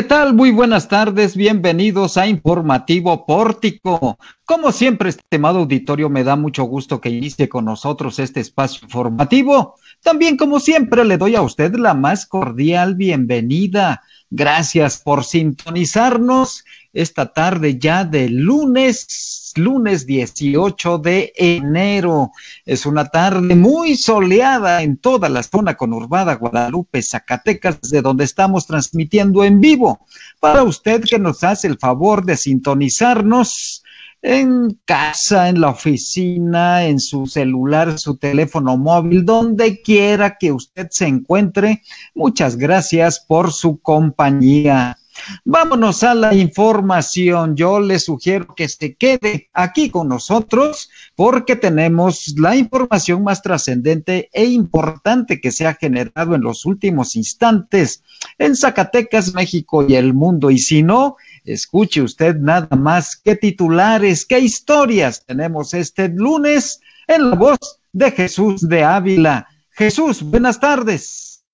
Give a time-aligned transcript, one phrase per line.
[0.00, 0.32] ¿qué tal?
[0.32, 4.16] Muy buenas tardes, bienvenidos a Informativo Pórtico.
[4.46, 9.74] Como siempre, estimado auditorio, me da mucho gusto que inicie con nosotros este espacio informativo.
[10.02, 14.00] También, como siempre, le doy a usted la más cordial bienvenida.
[14.32, 22.30] Gracias por sintonizarnos esta tarde ya de lunes, lunes 18 de enero.
[22.64, 28.68] Es una tarde muy soleada en toda la zona conurbada Guadalupe, Zacatecas, de donde estamos
[28.68, 30.06] transmitiendo en vivo.
[30.38, 33.82] Para usted que nos hace el favor de sintonizarnos
[34.22, 40.88] en casa, en la oficina, en su celular, su teléfono móvil, donde quiera que usted
[40.90, 41.82] se encuentre.
[42.14, 44.96] Muchas gracias por su compañía.
[45.44, 47.56] Vámonos a la información.
[47.56, 54.30] Yo le sugiero que se quede aquí con nosotros porque tenemos la información más trascendente
[54.32, 58.02] e importante que se ha generado en los últimos instantes
[58.38, 60.50] en Zacatecas, México y el mundo.
[60.50, 61.16] Y si no,
[61.52, 67.58] escuche usted nada más qué titulares, qué historias tenemos este lunes en la voz
[67.92, 69.46] de Jesús de Ávila.
[69.70, 71.44] Jesús, buenas tardes.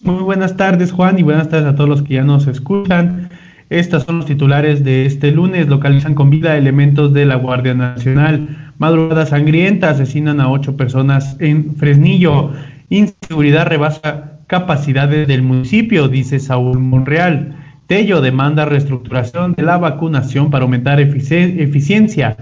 [0.00, 3.30] Muy buenas tardes, Juan, y buenas tardes a todos los que ya nos escuchan.
[3.68, 5.68] Estos son los titulares de este lunes.
[5.68, 8.72] Localizan con vida elementos de la Guardia Nacional.
[8.78, 12.52] Madrugada sangrienta, asesinan a ocho personas en Fresnillo.
[12.88, 17.57] Inseguridad rebasa capacidades del municipio, dice Saúl Monreal.
[17.88, 22.36] Tello demanda reestructuración de la vacunación para aumentar eficiencia.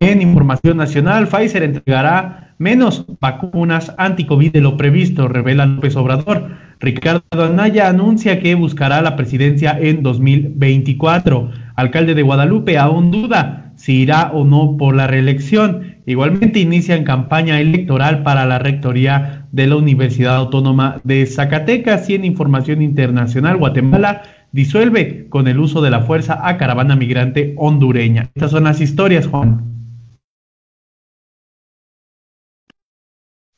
[0.00, 6.52] En información nacional, Pfizer entregará menos vacunas anti-COVID de lo previsto, revela López Obrador.
[6.80, 11.50] Ricardo Anaya anuncia que buscará la presidencia en 2024.
[11.76, 15.96] Alcalde de Guadalupe aún duda si irá o no por la reelección.
[16.06, 22.24] Igualmente inician campaña electoral para la rectoría de la Universidad Autónoma de Zacatecas y en
[22.24, 24.22] información internacional Guatemala
[24.52, 28.30] disuelve con el uso de la fuerza a caravana migrante hondureña.
[28.34, 29.68] Estas son las historias, Juan.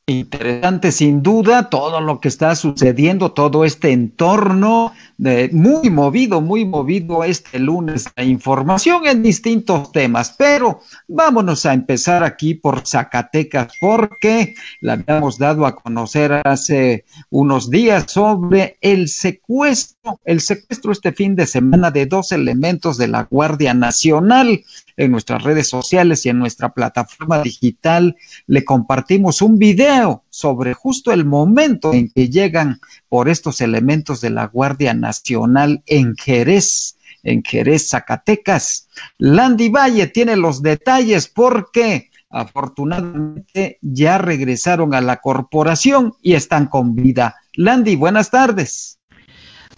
[0.07, 4.91] Interesante sin duda todo lo que está sucediendo, todo este entorno
[5.51, 12.23] muy movido, muy movido este lunes la información en distintos temas, pero vámonos a empezar
[12.23, 20.19] aquí por Zacatecas porque la habíamos dado a conocer hace unos días sobre el secuestro,
[20.25, 24.63] el secuestro este fin de semana de dos elementos de la Guardia Nacional.
[24.97, 31.11] En nuestras redes sociales y en nuestra plataforma digital le compartimos un video sobre justo
[31.11, 32.79] el momento en que llegan
[33.09, 38.87] por estos elementos de la Guardia Nacional en Jerez, en Jerez, Zacatecas.
[39.19, 46.95] Landy Valle tiene los detalles porque afortunadamente ya regresaron a la corporación y están con
[46.95, 47.35] vida.
[47.53, 49.00] Landy, buenas tardes.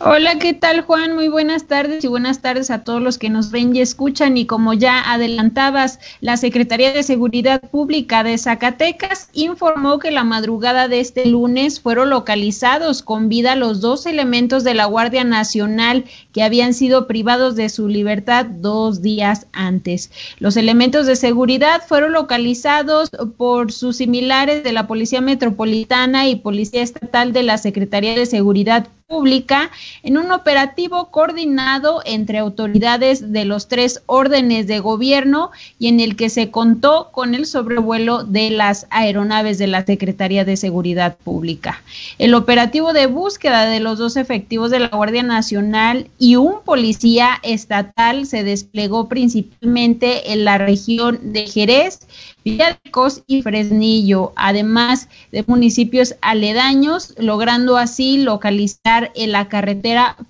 [0.06, 1.16] Hola, ¿qué tal Juan?
[1.16, 4.36] Muy buenas tardes y buenas tardes a todos los que nos ven y escuchan.
[4.36, 10.90] Y como ya adelantabas, la Secretaría de Seguridad Pública de Zacatecas informó que la madrugada
[10.90, 16.04] de este lunes fueron localizados con vida los dos elementos de la Guardia Nacional
[16.34, 20.12] que habían sido privados de su libertad dos días antes.
[20.38, 26.82] Los elementos de seguridad fueron localizados por sus similares de la Policía Metropolitana y Policía
[26.82, 29.70] Estatal de la Secretaría de Seguridad Pública
[30.02, 36.16] en un operativo coordinado entre autoridades de los tres órdenes de gobierno y en el
[36.16, 41.82] que se contó con el sobrevuelo de las aeronaves de la Secretaría de Seguridad Pública.
[42.18, 47.40] El operativo de búsqueda de los dos efectivos de la Guardia Nacional y un policía
[47.44, 52.00] estatal se desplegó principalmente en la región de Jerez
[52.44, 59.73] Villalcos y Fresnillo, además de municipios aledaños, logrando así localizar en la carretera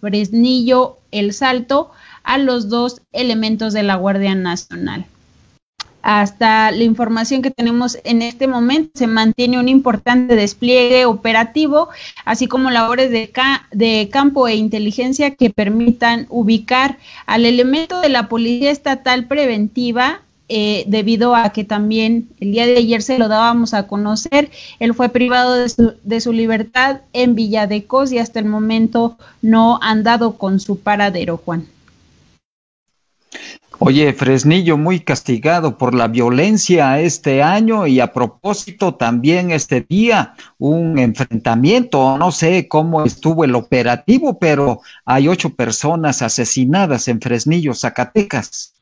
[0.01, 1.91] Fresnillo El Salto
[2.23, 5.05] a los dos elementos de la Guardia Nacional.
[6.03, 11.87] Hasta la información que tenemos en este momento se mantiene un importante despliegue operativo,
[12.25, 13.31] así como labores de,
[13.71, 20.19] de campo e inteligencia que permitan ubicar al elemento de la Policía Estatal Preventiva
[20.55, 24.93] eh, debido a que también el día de ayer se lo dábamos a conocer, él
[24.93, 30.03] fue privado de su, de su libertad en Villadecos y hasta el momento no han
[30.03, 31.65] dado con su paradero, Juan.
[33.79, 40.35] Oye, Fresnillo muy castigado por la violencia este año y a propósito también este día
[40.59, 47.73] un enfrentamiento, no sé cómo estuvo el operativo, pero hay ocho personas asesinadas en Fresnillo,
[47.73, 48.72] Zacatecas.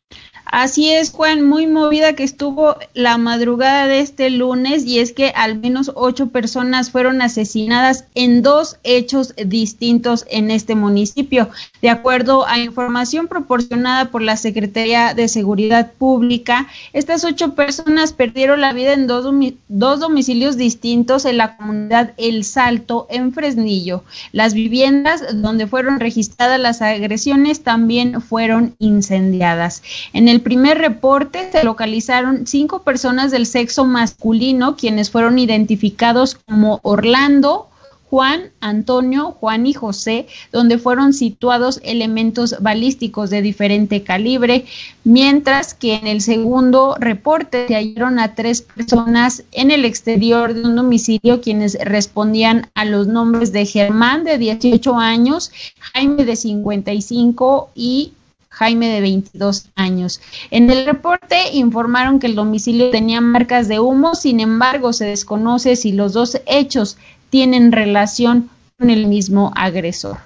[0.51, 5.29] Así es, Juan, muy movida que estuvo la madrugada de este lunes y es que
[5.29, 11.49] al menos ocho personas fueron asesinadas en dos hechos distintos en este municipio.
[11.81, 18.59] De acuerdo a información proporcionada por la Secretaría de Seguridad Pública, estas ocho personas perdieron
[18.59, 19.25] la vida en dos,
[19.69, 24.03] dos domicilios distintos en la comunidad El Salto, en Fresnillo.
[24.33, 29.81] Las viviendas donde fueron registradas las agresiones también fueron incendiadas.
[30.11, 36.79] En el primer reporte se localizaron cinco personas del sexo masculino, quienes fueron identificados como
[36.83, 37.67] Orlando,
[38.11, 44.65] Juan, Antonio, Juan y José, donde fueron situados elementos balísticos de diferente calibre,
[45.05, 50.63] mientras que en el segundo reporte se hallaron a tres personas en el exterior de
[50.63, 55.49] un domicilio quienes respondían a los nombres de Germán de 18 años,
[55.93, 58.11] Jaime de 55 y
[58.51, 60.21] Jaime de 22 años.
[60.51, 65.75] En el reporte informaron que el domicilio tenía marcas de humo, sin embargo se desconoce
[65.75, 66.97] si los dos hechos
[67.29, 70.17] tienen relación con el mismo agresor.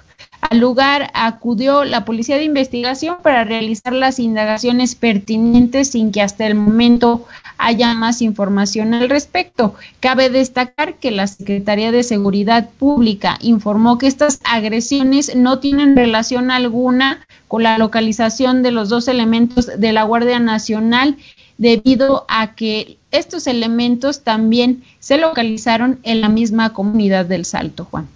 [0.48, 6.46] Al lugar acudió la Policía de Investigación para realizar las indagaciones pertinentes sin que hasta
[6.46, 7.24] el momento
[7.58, 9.74] haya más información al respecto.
[9.98, 16.50] Cabe destacar que la Secretaría de Seguridad Pública informó que estas agresiones no tienen relación
[16.50, 21.16] alguna con la localización de los dos elementos de la Guardia Nacional
[21.58, 28.06] debido a que estos elementos también se localizaron en la misma comunidad del Salto, Juan.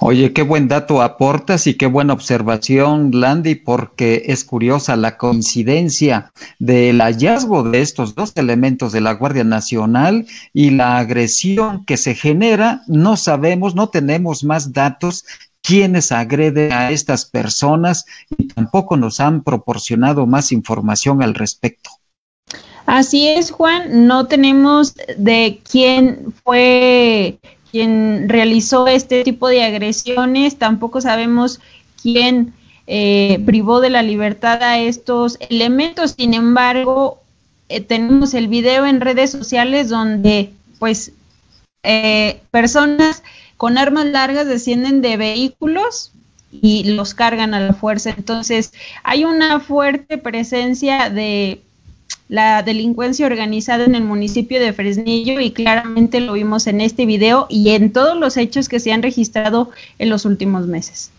[0.00, 6.32] Oye, qué buen dato aportas y qué buena observación, Landy, porque es curiosa la coincidencia
[6.60, 12.14] del hallazgo de estos dos elementos de la Guardia Nacional y la agresión que se
[12.14, 12.82] genera.
[12.86, 15.24] No sabemos, no tenemos más datos
[15.62, 18.06] quiénes agreden a estas personas
[18.36, 21.90] y tampoco nos han proporcionado más información al respecto.
[22.86, 27.38] Así es, Juan, no tenemos de quién fue
[27.70, 31.60] quien realizó este tipo de agresiones, tampoco sabemos
[32.02, 32.54] quién
[32.86, 37.20] eh, privó de la libertad a estos elementos, sin embargo,
[37.68, 41.12] eh, tenemos el video en redes sociales donde pues
[41.82, 43.22] eh, personas
[43.56, 46.12] con armas largas descienden de vehículos
[46.50, 48.10] y los cargan a la fuerza.
[48.16, 48.72] Entonces,
[49.02, 51.60] hay una fuerte presencia de
[52.28, 57.46] la delincuencia organizada en el municipio de Fresnillo y claramente lo vimos en este video
[57.48, 61.10] y en todos los hechos que se han registrado en los últimos meses.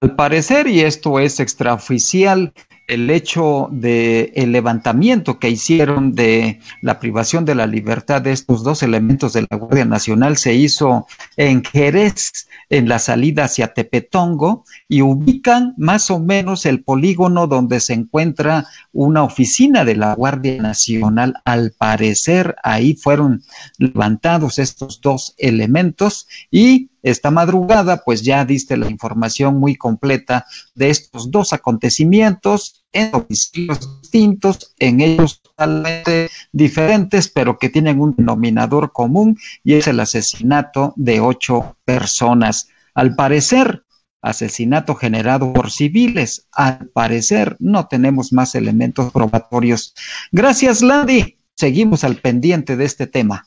[0.00, 2.52] Al parecer, y esto es extraoficial,
[2.86, 8.64] el hecho de el levantamiento que hicieron de la privación de la libertad de estos
[8.64, 14.64] dos elementos de la Guardia Nacional se hizo en Jerez, en la salida hacia Tepetongo,
[14.88, 20.60] y ubican más o menos el polígono donde se encuentra una oficina de la Guardia
[20.60, 21.34] Nacional.
[21.44, 23.42] Al parecer, ahí fueron
[23.78, 30.90] levantados estos dos elementos y esta madrugada, pues ya diste la información muy completa de
[30.90, 38.92] estos dos acontecimientos en domicilios distintos, en ellos totalmente diferentes, pero que tienen un denominador
[38.92, 42.68] común y es el asesinato de ocho personas.
[42.94, 43.84] Al parecer,
[44.22, 46.46] asesinato generado por civiles.
[46.52, 49.94] Al parecer, no tenemos más elementos probatorios.
[50.30, 51.36] Gracias, Landy.
[51.56, 53.46] Seguimos al pendiente de este tema.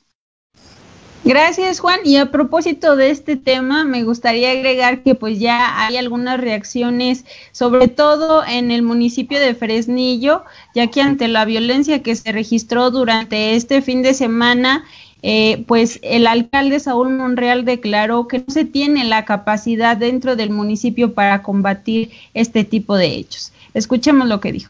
[1.26, 2.02] Gracias, Juan.
[2.04, 7.26] Y a propósito de este tema, me gustaría agregar que pues ya hay algunas reacciones,
[7.52, 10.44] sobre todo en el municipio de Fresnillo,
[10.76, 14.86] ya que ante la violencia que se registró durante este fin de semana,
[15.24, 20.52] eh, pues el alcalde Saúl Monreal declaró que no se tiene la capacidad dentro del
[20.52, 23.52] municipio para combatir este tipo de hechos.
[23.74, 24.70] Escuchemos lo que dijo.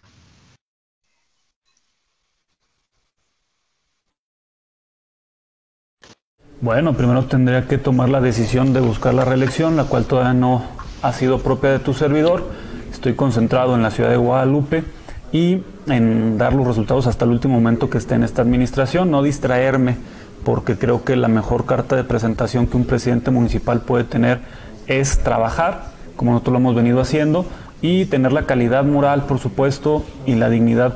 [6.66, 10.64] Bueno, primero tendría que tomar la decisión de buscar la reelección, la cual todavía no
[11.04, 12.44] ha sido propia de tu servidor.
[12.92, 14.84] Estoy concentrado en la ciudad de Guadalupe
[15.32, 19.22] y en dar los resultados hasta el último momento que esté en esta administración, no
[19.22, 19.98] distraerme,
[20.44, 24.40] porque creo que la mejor carta de presentación que un presidente municipal puede tener
[24.88, 27.46] es trabajar, como nosotros lo hemos venido haciendo,
[27.84, 30.96] y tener la calidad moral, por supuesto, y la dignidad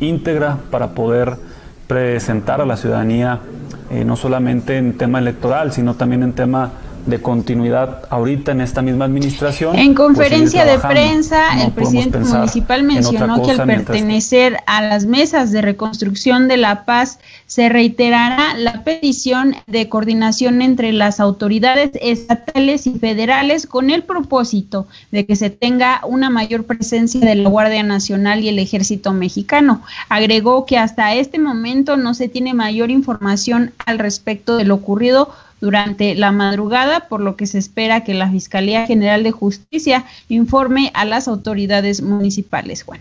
[0.00, 1.38] íntegra para poder
[1.86, 3.40] presentar a la ciudadanía
[3.90, 6.70] eh, no solamente en tema electoral, sino también en tema
[7.08, 9.76] de continuidad ahorita en esta misma administración.
[9.76, 15.50] En pues, conferencia de prensa, el presidente municipal mencionó que al pertenecer a las mesas
[15.50, 22.86] de reconstrucción de la paz se reiterará la petición de coordinación entre las autoridades estatales
[22.86, 27.82] y federales con el propósito de que se tenga una mayor presencia de la Guardia
[27.82, 29.82] Nacional y el Ejército Mexicano.
[30.08, 35.30] Agregó que hasta este momento no se tiene mayor información al respecto de lo ocurrido
[35.60, 40.90] durante la madrugada, por lo que se espera que la Fiscalía General de Justicia informe
[40.94, 43.00] a las autoridades municipales, Juan.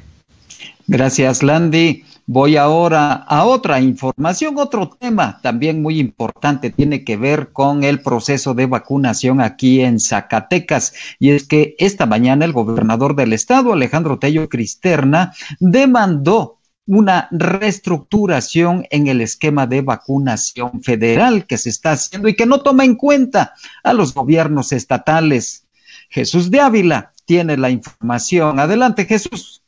[0.87, 2.03] Gracias, Landy.
[2.29, 8.01] Voy ahora a otra información, otro tema también muy importante, tiene que ver con el
[8.01, 10.93] proceso de vacunación aquí en Zacatecas.
[11.19, 16.56] Y es que esta mañana el gobernador del estado, Alejandro Tello Cristerna, demandó
[16.87, 22.61] una reestructuración en el esquema de vacunación federal que se está haciendo y que no
[22.61, 23.53] toma en cuenta
[23.83, 25.65] a los gobiernos estatales.
[26.09, 28.59] Jesús de Ávila tiene la información.
[28.59, 29.61] Adelante, Jesús.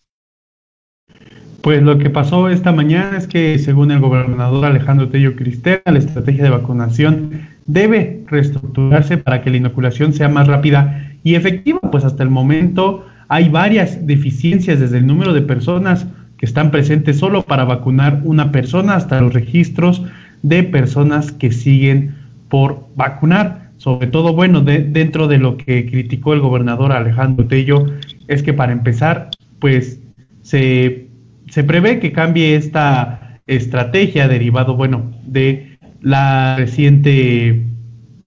[1.62, 6.00] Pues lo que pasó esta mañana es que, según el gobernador Alejandro Tello Cristera, la
[6.00, 12.06] estrategia de vacunación debe reestructurarse para que la inoculación sea más rápida y efectiva, pues
[12.06, 16.08] hasta el momento hay varias deficiencias desde el número de personas
[16.40, 20.02] que están presentes solo para vacunar una persona hasta los registros
[20.42, 22.16] de personas que siguen
[22.48, 23.72] por vacunar.
[23.76, 27.86] Sobre todo, bueno, dentro de lo que criticó el gobernador Alejandro Tello,
[28.28, 29.30] es que para empezar,
[29.60, 30.02] pues
[30.42, 31.08] se,
[31.50, 37.66] se prevé que cambie esta estrategia derivado, bueno, de la reciente,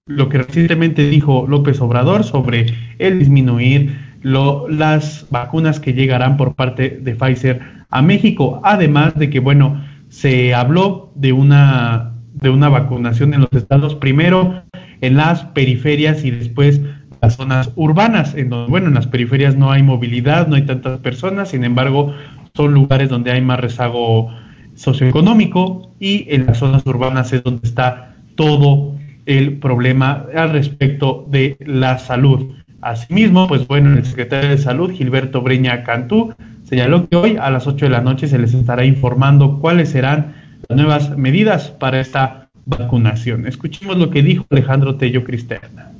[0.05, 2.67] lo que recientemente dijo López Obrador sobre
[2.99, 9.29] el disminuir lo, las vacunas que llegarán por parte de Pfizer a México, además de
[9.29, 14.63] que, bueno, se habló de una, de una vacunación en los estados, primero
[15.01, 16.81] en las periferias y después
[17.21, 20.99] las zonas urbanas, en donde, bueno, en las periferias no hay movilidad, no hay tantas
[20.99, 22.13] personas, sin embargo,
[22.55, 24.29] son lugares donde hay más rezago
[24.75, 31.57] socioeconómico y en las zonas urbanas es donde está todo el problema al respecto de
[31.59, 32.53] la salud.
[32.83, 36.35] Asimismo, pues bueno, el secretario de Salud, Gilberto Breña Cantú,
[36.65, 40.35] señaló que hoy a las 8 de la noche se les estará informando cuáles serán
[40.67, 43.47] las nuevas medidas para esta vacunación.
[43.47, 45.93] Escuchemos lo que dijo Alejandro Tello Cristerna.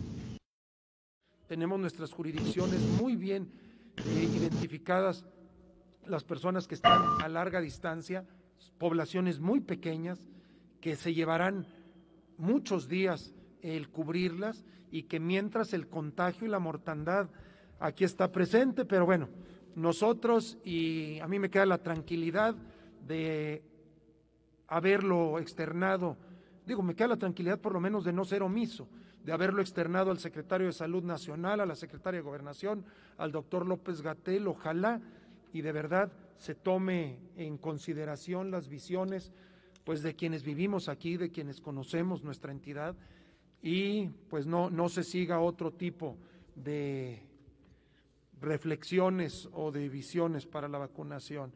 [1.48, 3.48] Tenemos nuestras jurisdicciones muy bien
[3.98, 5.26] eh, identificadas,
[6.06, 8.26] las personas que están a larga distancia,
[8.78, 10.20] poblaciones muy pequeñas,
[10.82, 11.66] que se llevarán
[12.38, 13.34] muchos días
[13.64, 17.30] el cubrirlas y que mientras el contagio y la mortandad
[17.80, 19.30] aquí está presente, pero bueno,
[19.76, 22.56] nosotros, y a mí me queda la tranquilidad
[23.08, 23.64] de
[24.68, 26.18] haberlo externado,
[26.66, 28.88] digo, me queda la tranquilidad por lo menos de no ser omiso,
[29.24, 32.86] de haberlo externado al secretario de Salud Nacional, a la secretaria de Gobernación,
[33.18, 35.02] al doctor López Gatel, ojalá
[35.54, 39.32] y de verdad se tome en consideración las visiones
[39.84, 42.96] pues de quienes vivimos aquí, de quienes conocemos nuestra entidad
[43.64, 46.18] y pues no, no se siga otro tipo
[46.56, 47.24] de
[48.42, 51.54] reflexiones o de visiones para la vacunación.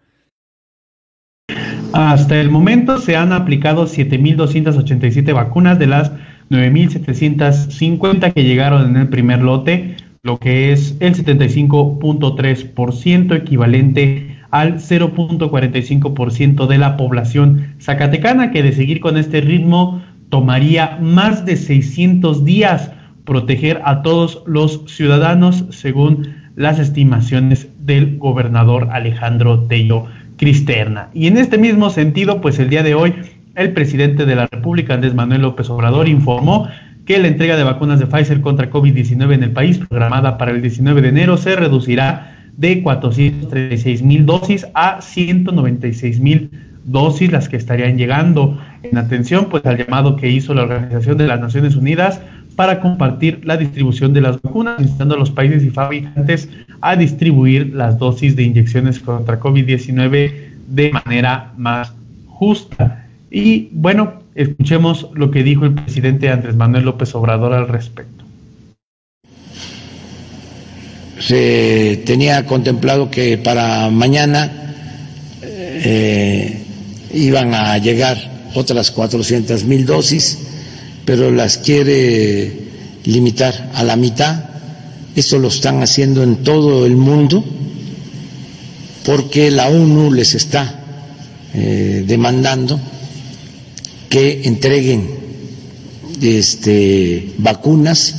[1.94, 6.14] Hasta el momento se han aplicado 7.287 vacunas de las
[6.50, 16.68] 9.750 que llegaron en el primer lote, lo que es el 75.3% equivalente al 0.45%
[16.68, 22.92] de la población zacatecana, que de seguir con este ritmo tomaría más de 600 días
[23.26, 30.06] proteger a todos los ciudadanos, según las estimaciones del gobernador Alejandro Tello
[30.38, 31.10] Cristerna.
[31.14, 33.14] Y en este mismo sentido, pues el día de hoy,
[33.56, 36.68] el presidente de la República, Andrés Manuel López Obrador, informó
[37.06, 40.62] que la entrega de vacunas de Pfizer contra COVID-19 en el país, programada para el
[40.62, 46.50] 19 de enero, se reducirá de 436 mil dosis a 196 mil
[46.88, 51.28] dosis, las que estarían llegando en atención pues al llamado que hizo la Organización de
[51.28, 52.22] las Naciones Unidas
[52.56, 56.50] para compartir la distribución de las vacunas, instando a los países y fabricantes
[56.82, 60.32] a distribuir las dosis de inyecciones contra COVID-19
[60.68, 61.94] de manera más
[62.26, 63.06] justa.
[63.30, 68.24] Y bueno, escuchemos lo que dijo el presidente Andrés Manuel López Obrador al respecto.
[71.20, 74.52] Se tenía contemplado que para mañana
[75.42, 76.67] eh,
[77.14, 80.38] iban a llegar otras 400 mil dosis
[81.08, 82.52] pero las quiere
[83.06, 84.44] limitar a la mitad.
[85.16, 87.46] Esto lo están haciendo en todo el mundo
[89.06, 90.82] porque la ONU les está
[91.54, 92.78] eh, demandando
[94.10, 95.10] que entreguen
[96.22, 98.16] este, vacunas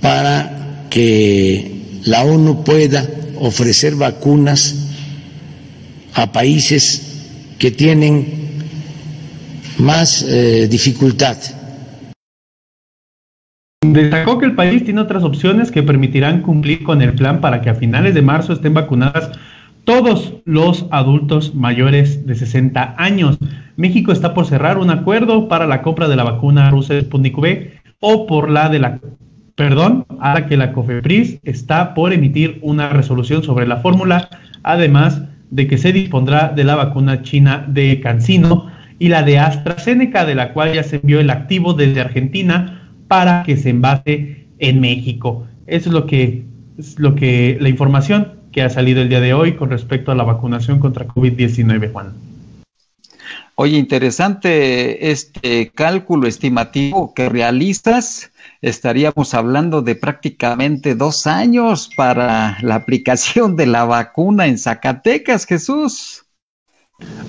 [0.00, 1.72] para que
[2.04, 3.04] la ONU pueda
[3.40, 4.76] ofrecer vacunas
[6.18, 8.26] a países que tienen
[9.78, 11.36] más eh, dificultad.
[13.80, 17.70] Destacó que el país tiene otras opciones que permitirán cumplir con el plan para que
[17.70, 19.30] a finales de marzo estén vacunadas
[19.84, 23.38] todos los adultos mayores de 60 años.
[23.76, 27.80] México está por cerrar un acuerdo para la compra de la vacuna rusa Sputnik V
[28.00, 29.00] o por la de la
[29.54, 34.28] perdón, a que la COFEPRIS está por emitir una resolución sobre la fórmula,
[34.62, 40.24] además de que se dispondrá de la vacuna china de Cancino y la de AstraZeneca,
[40.24, 44.80] de la cual ya se envió el activo desde Argentina para que se envase en
[44.80, 45.46] México.
[45.66, 46.44] Eso es lo que
[46.78, 50.14] es lo que la información que ha salido el día de hoy con respecto a
[50.14, 52.14] la vacunación contra COVID-19, Juan.
[53.56, 58.30] Oye, interesante este cálculo estimativo que realizas.
[58.60, 66.24] Estaríamos hablando de prácticamente dos años para la aplicación de la vacuna en Zacatecas, Jesús.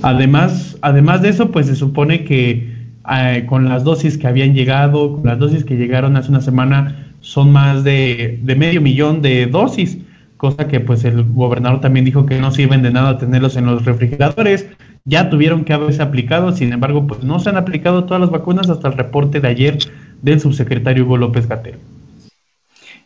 [0.01, 2.79] Además, además de eso, pues se supone que
[3.11, 7.13] eh, con las dosis que habían llegado, con las dosis que llegaron hace una semana,
[7.21, 9.97] son más de, de medio millón de dosis,
[10.39, 13.83] cosa que pues el gobernador también dijo que no sirven de nada tenerlos en los
[13.83, 14.67] refrigeradores,
[15.03, 18.69] ya tuvieron que haberse aplicado, sin embargo, pues no se han aplicado todas las vacunas
[18.69, 19.77] hasta el reporte de ayer
[20.21, 21.77] del subsecretario Hugo López Gatell.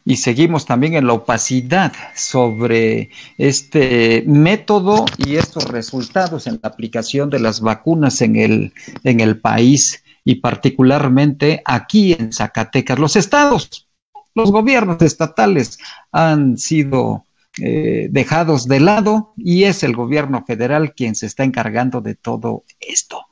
[0.05, 7.31] Y seguimos también en la opacidad sobre este método y estos resultados en la aplicación
[7.31, 12.99] de las vacunas en el, en el país y particularmente aquí en Zacatecas.
[12.99, 13.87] Los estados,
[14.35, 15.77] los gobiernos estatales
[16.11, 17.25] han sido
[17.61, 22.63] eh, dejados de lado y es el gobierno federal quien se está encargando de todo
[22.79, 23.25] esto.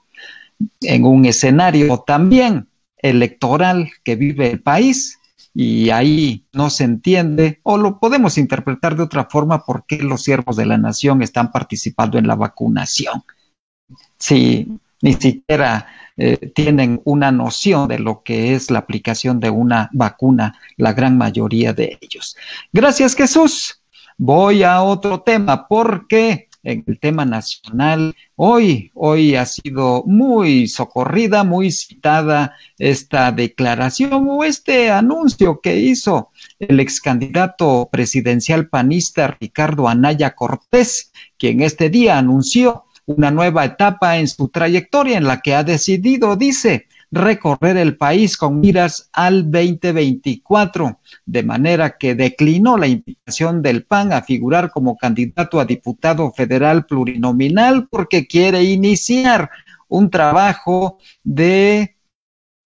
[0.82, 5.18] En un escenario también electoral que vive el país
[5.54, 10.24] y ahí no se entiende o lo podemos interpretar de otra forma por qué los
[10.24, 13.24] siervos de la nación están participando en la vacunación.
[14.20, 14.68] Si
[15.02, 15.88] ni siquiera
[16.18, 21.18] eh, tienen una noción de lo que es la aplicación de una vacuna, la gran
[21.18, 22.36] mayoría de ellos.
[22.72, 23.82] Gracias Jesús.
[24.18, 31.44] Voy a otro tema porque en el tema nacional, hoy, hoy ha sido muy socorrida,
[31.44, 39.88] muy citada esta declaración o este anuncio que hizo el ex candidato presidencial panista Ricardo
[39.88, 45.56] Anaya Cortés, quien este día anunció una nueva etapa en su trayectoria en la que
[45.56, 52.88] ha decidido, dice, recorrer el país con miras al 2024, de manera que declinó la
[52.88, 59.50] invitación del PAN a figurar como candidato a diputado federal plurinominal porque quiere iniciar
[59.90, 61.98] un trabajo de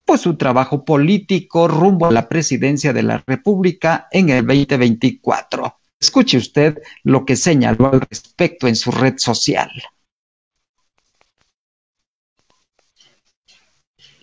[0.05, 5.79] pues su trabajo político rumbo a la presidencia de la República en el 2024.
[5.99, 9.71] Escuche usted lo que señaló al respecto en su red social.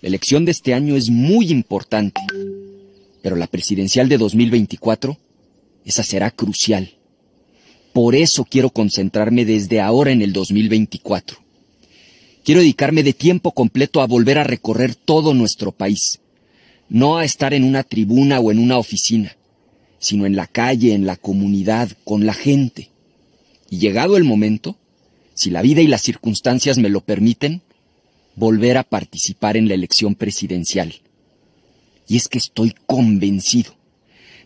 [0.03, 2.19] La elección de este año es muy importante,
[3.21, 5.17] pero la presidencial de 2024,
[5.85, 6.91] esa será crucial.
[7.93, 11.37] Por eso quiero concentrarme desde ahora en el 2024.
[12.43, 16.19] Quiero dedicarme de tiempo completo a volver a recorrer todo nuestro país,
[16.89, 19.37] no a estar en una tribuna o en una oficina,
[19.99, 22.89] sino en la calle, en la comunidad, con la gente.
[23.69, 24.75] Y llegado el momento,
[25.33, 27.61] si la vida y las circunstancias me lo permiten,
[28.35, 30.95] volver a participar en la elección presidencial.
[32.07, 33.75] Y es que estoy convencido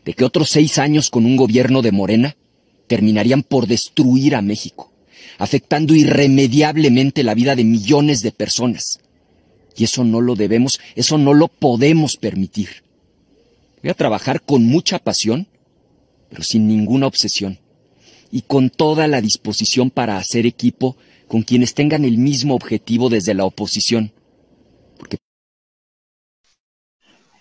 [0.05, 2.37] de que otros seis años con un gobierno de Morena
[2.87, 4.91] terminarían por destruir a México,
[5.37, 8.99] afectando irremediablemente la vida de millones de personas.
[9.75, 12.83] Y eso no lo debemos, eso no lo podemos permitir.
[13.83, 15.47] Voy a trabajar con mucha pasión,
[16.29, 17.59] pero sin ninguna obsesión,
[18.31, 20.97] y con toda la disposición para hacer equipo
[21.27, 24.11] con quienes tengan el mismo objetivo desde la oposición.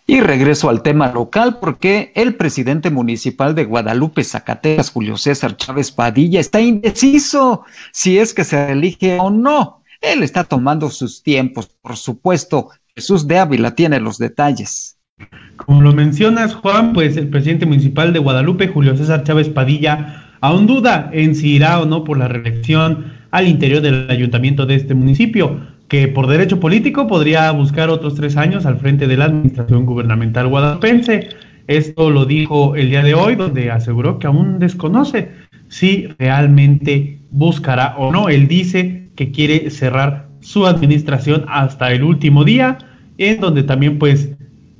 [0.08, 5.90] Y regreso al tema local porque el presidente municipal de Guadalupe, Zacatecas, Julio César Chávez
[5.90, 9.82] Padilla, está indeciso si es que se elige o no.
[10.00, 12.70] Él está tomando sus tiempos, por supuesto.
[12.94, 14.96] Jesús de Ávila tiene los detalles.
[15.56, 20.66] Como lo mencionas, Juan, pues el presidente municipal de Guadalupe, Julio César Chávez Padilla, aún
[20.66, 24.94] duda en si irá o no por la reelección al interior del ayuntamiento de este
[24.94, 29.84] municipio, que por derecho político podría buscar otros tres años al frente de la administración
[29.84, 31.28] gubernamental guadalupense.
[31.66, 35.32] Esto lo dijo el día de hoy, donde aseguró que aún desconoce
[35.68, 38.30] si realmente buscará o no.
[38.30, 42.78] Él dice que quiere cerrar su administración hasta el último día,
[43.18, 44.30] en donde también pues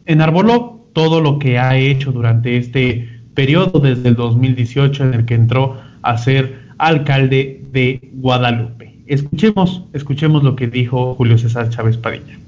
[0.07, 5.35] enarboló todo lo que ha hecho durante este periodo desde el 2018 en el que
[5.35, 8.95] entró a ser alcalde de Guadalupe.
[9.07, 12.39] Escuchemos, escuchemos lo que dijo Julio César Chávez Padilla.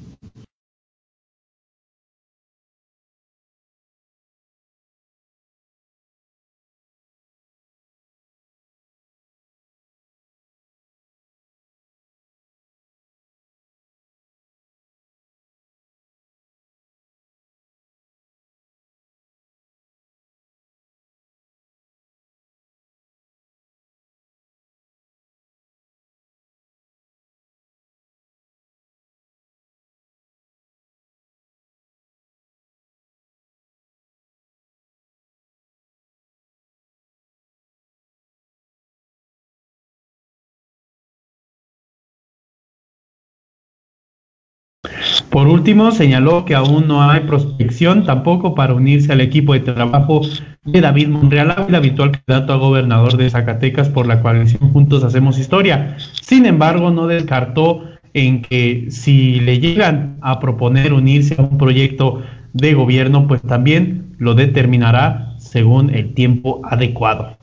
[45.38, 50.22] Por último, señaló que aún no hay prospección tampoco para unirse al equipo de trabajo
[50.64, 55.38] de David Monreal, el habitual candidato a gobernador de Zacatecas por la coalición Juntos Hacemos
[55.38, 55.96] Historia.
[56.22, 62.20] Sin embargo, no descartó en que si le llegan a proponer unirse a un proyecto
[62.52, 67.37] de gobierno, pues también lo determinará según el tiempo adecuado.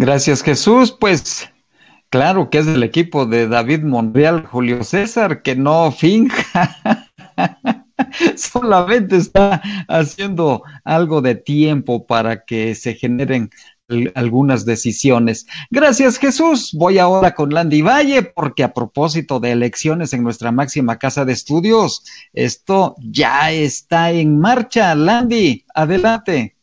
[0.00, 0.96] Gracias Jesús.
[0.98, 1.50] Pues
[2.08, 7.10] claro que es del equipo de David Monreal, Julio César, que no finja.
[8.34, 13.50] Solamente está haciendo algo de tiempo para que se generen
[14.14, 15.46] algunas decisiones.
[15.70, 16.70] Gracias Jesús.
[16.72, 21.34] Voy ahora con Landy Valle porque a propósito de elecciones en nuestra máxima casa de
[21.34, 24.94] estudios, esto ya está en marcha.
[24.94, 26.56] Landy, adelante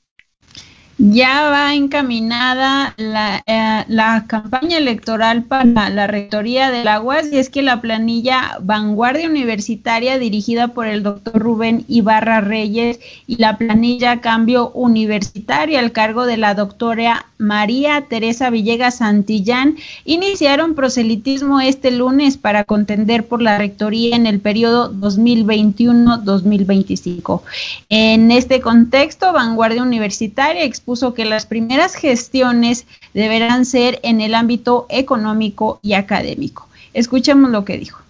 [0.97, 7.49] ya va encaminada la, eh, la, campaña electoral para la Rectoría del Aguas y es
[7.49, 14.21] que la planilla Vanguardia Universitaria dirigida por el doctor Rubén Ibarra Reyes y la planilla
[14.21, 22.37] Cambio Universitaria al cargo de la doctora María Teresa Villegas Santillán iniciaron proselitismo este lunes
[22.37, 27.41] para contender por la Rectoría en el periodo 2021-2025.
[27.89, 34.85] En este contexto, Vanguardia Universitaria puso que las primeras gestiones deberán ser en el ámbito
[34.89, 36.67] económico y académico.
[36.93, 38.01] Escuchemos lo que dijo.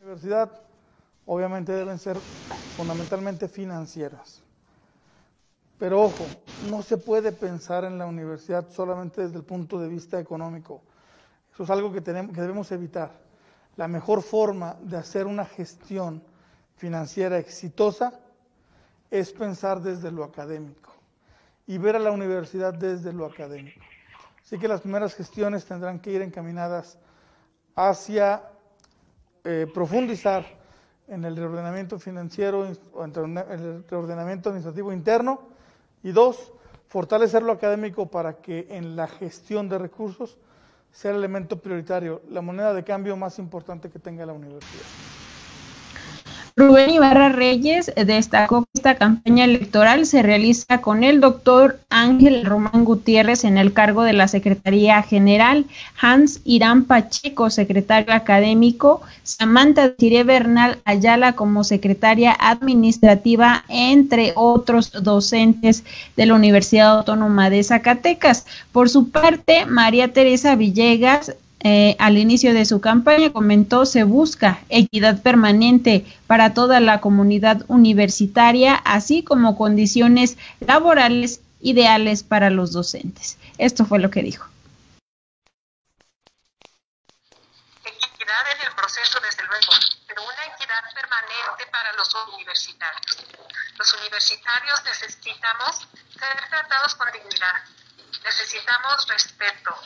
[0.00, 0.50] La universidad
[1.26, 2.16] obviamente deben ser
[2.76, 4.40] fundamentalmente financieras.
[5.82, 6.24] Pero ojo,
[6.70, 10.80] no se puede pensar en la universidad solamente desde el punto de vista económico.
[11.52, 13.10] Eso es algo que, tenemos, que debemos evitar.
[13.74, 16.22] La mejor forma de hacer una gestión
[16.76, 18.12] financiera exitosa
[19.10, 20.92] es pensar desde lo académico
[21.66, 23.80] y ver a la universidad desde lo académico.
[24.40, 26.96] Así que las primeras gestiones tendrán que ir encaminadas
[27.74, 28.44] hacia
[29.42, 30.46] eh, profundizar
[31.08, 33.16] en el reordenamiento financiero, en
[33.50, 35.50] el reordenamiento administrativo interno
[36.02, 36.52] y dos,
[36.88, 40.36] fortalecer lo académico para que en la gestión de recursos
[40.92, 44.84] sea el elemento prioritario, la moneda de cambio más importante que tenga la universidad.
[46.54, 52.84] Rubén Ibarra Reyes destacó que esta campaña electoral se realiza con el doctor Ángel Román
[52.84, 55.64] Gutiérrez en el cargo de la Secretaría General,
[56.00, 65.84] Hans Irán Pacheco, secretario académico, Samantha Tiré Bernal Ayala como secretaria administrativa, entre otros docentes
[66.16, 68.46] de la Universidad Autónoma de Zacatecas.
[68.72, 71.34] Por su parte, María Teresa Villegas
[71.64, 77.64] eh, al inicio de su campaña comentó se busca equidad permanente para toda la comunidad
[77.68, 83.38] universitaria, así como condiciones laborales ideales para los docentes.
[83.58, 84.44] Esto fue lo que dijo.
[87.84, 89.72] Equidad en el proceso, desde luego,
[90.08, 93.24] pero una equidad permanente para los universitarios.
[93.78, 95.86] Los universitarios necesitamos
[96.18, 97.54] ser tratados con dignidad,
[98.24, 99.76] necesitamos respeto,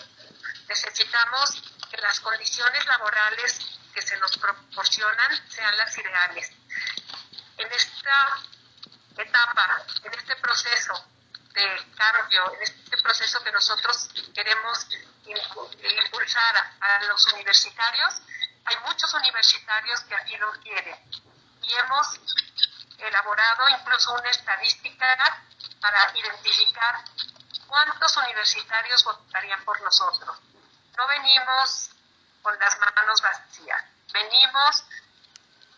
[0.68, 3.58] necesitamos que las condiciones laborales
[3.94, 6.50] que se nos proporcionan sean las ideales.
[7.56, 8.38] En esta
[9.16, 11.06] etapa, en este proceso
[11.52, 14.86] de cambio, en este proceso que nosotros queremos
[15.24, 18.14] impulsar a, los universitarios,
[18.64, 20.96] hay muchos universitarios que así lo quieren.
[21.62, 22.20] Y hemos
[22.98, 25.42] elaborado incluso una estadística
[25.80, 27.04] para identificar
[27.66, 30.36] cuántos universitarios votarían por nosotros
[30.96, 31.90] no venimos
[32.42, 34.84] con las manos vacías, venimos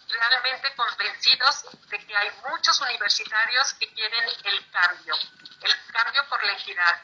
[0.09, 5.15] realmente convencidos de que hay muchos universitarios que quieren el cambio,
[5.63, 7.03] el cambio por la equidad,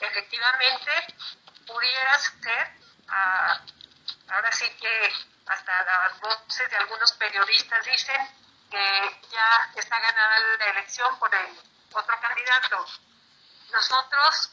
[0.00, 0.90] efectivamente
[1.66, 3.60] pudiera ser, ah,
[4.30, 5.12] ahora sí que
[5.46, 8.16] hasta las voces de algunos periodistas dicen
[8.70, 11.58] que ya está ganada la elección por el
[11.92, 12.86] otro candidato.
[13.72, 14.50] Nosotros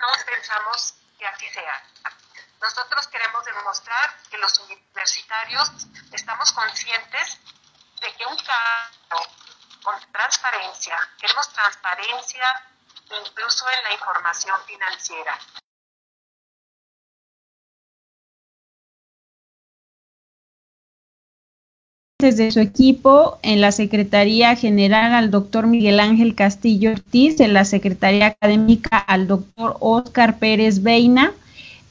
[0.00, 1.82] no pensamos que así sea.
[2.64, 5.70] Nosotros queremos demostrar que los universitarios
[6.12, 7.38] estamos conscientes
[8.00, 9.28] de que un cambio
[9.82, 12.42] con transparencia, queremos transparencia
[13.20, 15.38] incluso en la información financiera.
[22.18, 27.66] de su equipo en la Secretaría General al doctor Miguel Ángel Castillo Ortiz, en la
[27.66, 31.34] Secretaría Académica al doctor Oscar Pérez Veina,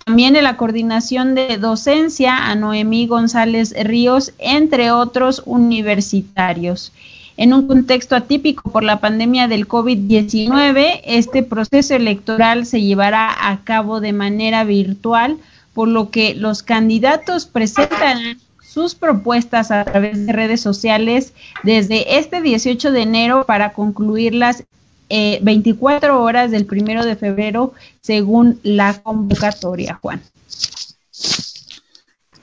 [0.06, 6.92] también en la coordinación de docencia a Noemí González Ríos, entre otros universitarios.
[7.36, 13.64] En un contexto atípico por la pandemia del COVID-19, este proceso electoral se llevará a
[13.64, 15.38] cabo de manera virtual,
[15.74, 22.42] por lo que los candidatos presentan sus propuestas a través de redes sociales desde este
[22.42, 24.64] 18 de enero para concluirlas
[25.10, 30.22] eh, 24 horas del primero de febrero según la convocatoria, Juan.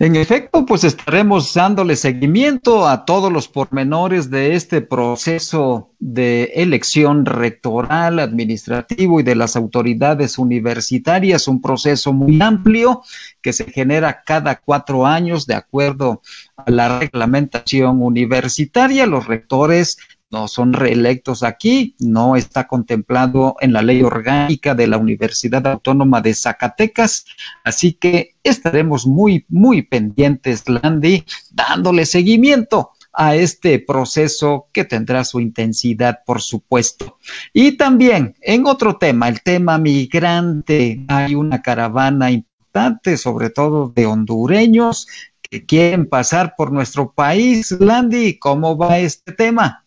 [0.00, 7.26] En efecto, pues estaremos dándole seguimiento a todos los pormenores de este proceso de elección
[7.26, 13.02] rectoral, administrativo y de las autoridades universitarias, un proceso muy amplio
[13.42, 16.22] que se genera cada cuatro años de acuerdo
[16.56, 19.04] a la reglamentación universitaria.
[19.04, 19.98] Los rectores
[20.30, 26.20] no son reelectos aquí, no está contemplado en la ley orgánica de la Universidad Autónoma
[26.20, 27.26] de Zacatecas,
[27.64, 35.40] así que estaremos muy, muy pendientes, Landy, dándole seguimiento a este proceso que tendrá su
[35.40, 37.18] intensidad, por supuesto.
[37.52, 44.06] Y también en otro tema, el tema migrante, hay una caravana importante, sobre todo de
[44.06, 45.08] hondureños
[45.42, 47.72] que quieren pasar por nuestro país.
[47.72, 49.79] Landy, ¿cómo va este tema?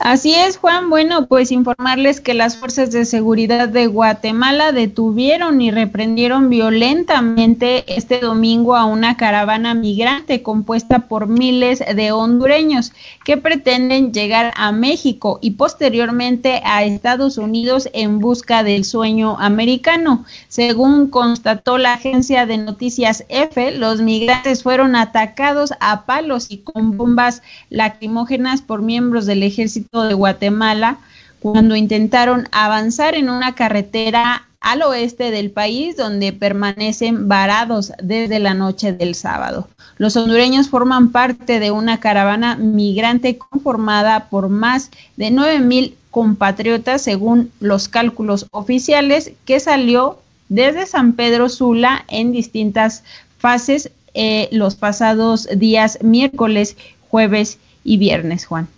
[0.00, 0.90] Así es, Juan.
[0.90, 8.18] Bueno, pues informarles que las fuerzas de seguridad de Guatemala detuvieron y reprendieron violentamente este
[8.18, 12.92] domingo a una caravana migrante compuesta por miles de hondureños
[13.24, 20.24] que pretenden llegar a México y posteriormente a Estados Unidos en busca del sueño americano.
[20.48, 26.98] Según constató la agencia de noticias EFE, los migrantes fueron atacados a palos y con
[26.98, 30.98] bombas lacrimógenas por miembros del ejército de Guatemala
[31.40, 38.54] cuando intentaron avanzar en una carretera al oeste del país donde permanecen varados desde la
[38.54, 39.68] noche del sábado.
[39.98, 47.02] Los hondureños forman parte de una caravana migrante conformada por más de 9 mil compatriotas
[47.02, 50.18] según los cálculos oficiales que salió
[50.48, 53.04] desde San Pedro Sula en distintas
[53.38, 56.76] fases eh, los pasados días miércoles,
[57.10, 58.68] jueves y viernes, Juan.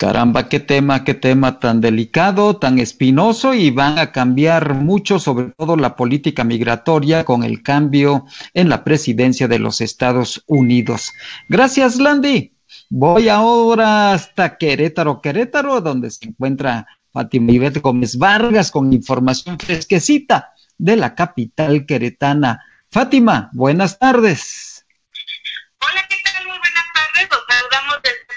[0.00, 5.52] Caramba, qué tema, qué tema tan delicado, tan espinoso y van a cambiar mucho, sobre
[5.58, 11.12] todo la política migratoria con el cambio en la presidencia de los Estados Unidos.
[11.50, 12.54] Gracias, Landy.
[12.88, 20.54] Voy ahora hasta Querétaro, Querétaro, donde se encuentra Fátima Ivette Gómez Vargas con información fresquecita
[20.78, 22.64] de la capital queretana.
[22.88, 24.69] Fátima, buenas tardes.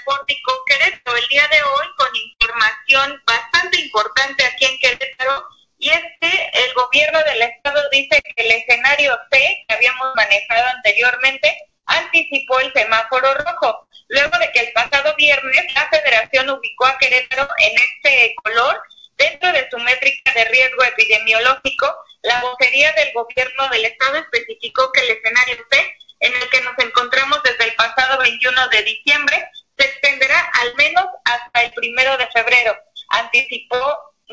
[0.04, 6.02] Pórtico Querétaro el día de hoy con información bastante importante aquí en Querétaro y es
[6.20, 12.60] que el gobierno del estado dice que el escenario C que habíamos manejado anteriormente anticipó
[12.60, 17.72] el semáforo rojo, luego de que el pasado viernes la federación ubicó a Querétaro en
[17.78, 18.82] este color
[19.16, 25.00] dentro de su métrica de riesgo epidemiológico, la vocería del gobierno del estado especificó que
[25.00, 29.50] el escenario C en el que nos encontramos desde el pasado 21 de diciembre
[31.84, 32.76] primero de febrero.
[33.10, 33.78] Anticipó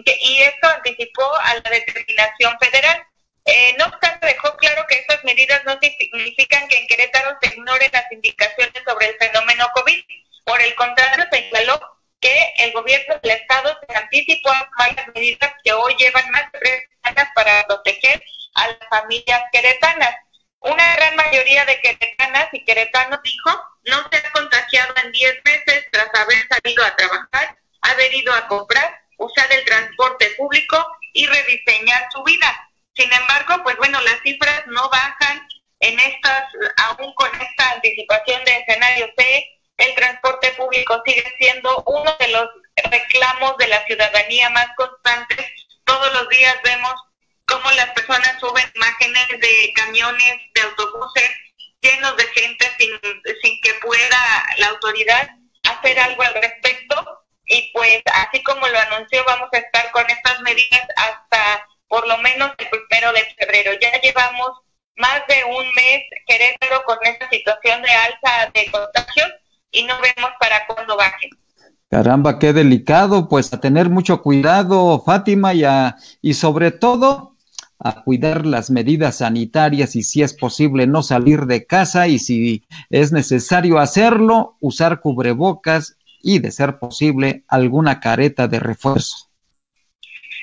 [0.05, 3.03] que, y esto anticipó a la determinación federal.
[3.45, 7.89] Eh, no obstante, dejó claro que estas medidas no significan que en Querétaro se ignoren
[7.91, 10.01] las indicaciones sobre el fenómeno COVID.
[10.45, 11.79] Por el contrario, señaló
[12.19, 16.59] que el gobierno del Estado se anticipó a varias medidas que hoy llevan más de
[16.59, 18.23] tres semanas para proteger
[18.55, 20.15] a las familias queretanas.
[20.59, 25.85] Una gran mayoría de queretanas y queretanos dijo no se ha contagiado en 10 meses
[25.91, 32.07] tras haber salido a trabajar, haber ido a comprar, usar el transporte público y rediseñar
[32.11, 32.69] su vida.
[32.95, 35.47] Sin embargo, pues bueno, las cifras no bajan
[35.79, 36.43] en estas,
[36.77, 42.47] aún con esta anticipación de escenario C, el transporte público sigue siendo uno de los
[42.89, 45.47] reclamos de la ciudadanía más constantes
[45.91, 46.93] todos los días vemos
[47.45, 51.31] cómo las personas suben imágenes de camiones, de autobuses
[51.81, 52.91] llenos de gente sin,
[53.41, 55.29] sin pueda la autoridad
[55.63, 56.95] hacer algo al respecto.
[57.45, 62.17] Y pues así como lo anunció, vamos a estar con estas medidas hasta por lo
[62.19, 63.71] menos el primero de febrero.
[63.81, 64.51] Ya llevamos
[64.95, 69.29] más de un mes Querétaro con esta situación de alza de contagios
[69.71, 71.29] y no vemos para cuándo baje.
[71.89, 75.63] Caramba, qué delicado, pues a tener mucho cuidado, Fátima, y,
[76.21, 77.30] y sobre todo
[77.83, 82.63] a cuidar las medidas sanitarias y si es posible no salir de casa y si
[82.89, 89.29] es necesario hacerlo, usar cubrebocas y de ser posible alguna careta de refuerzo.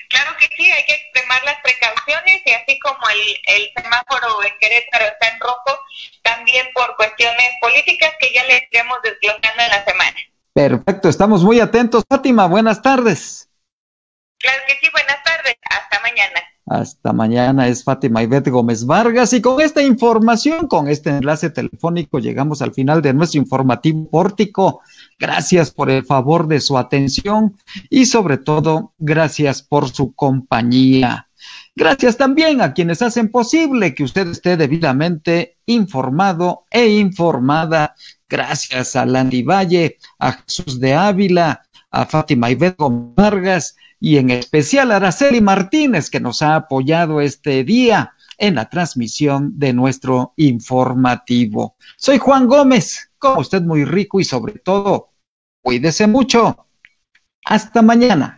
[0.08, 4.52] Claro que sí, hay que extremar las precauciones y así como el, el semáforo en
[4.58, 5.78] Querétaro está en rojo,
[6.22, 10.16] también por cuestiones políticas que ya le iremos desglosando en la semana.
[10.54, 12.02] Perfecto, estamos muy atentos.
[12.08, 13.48] Fátima, buenas tardes.
[14.38, 15.56] Claro que sí, buenas tardes.
[15.70, 16.40] Hasta mañana.
[16.68, 22.18] Hasta mañana es Fátima Ivette Gómez Vargas y con esta información, con este enlace telefónico,
[22.18, 24.80] llegamos al final de nuestro informativo pórtico.
[25.18, 27.56] Gracias por el favor de su atención
[27.88, 31.28] y sobre todo, gracias por su compañía.
[31.74, 37.94] Gracias también a quienes hacen posible que usted esté debidamente informado e informada
[38.28, 44.92] Gracias a Landy Valle, a Jesús de Ávila, a Fátima Ibedo Vargas y en especial
[44.92, 51.76] Araceli Martínez que nos ha apoyado este día en la transmisión de nuestro informativo.
[51.96, 55.10] Soy Juan Gómez, como usted muy rico y sobre todo,
[55.62, 56.66] cuídese mucho.
[57.44, 58.37] Hasta mañana.